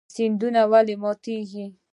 سیندونه 0.13 0.61
ولې 0.71 0.95
ماتیږي؟ 1.01 1.65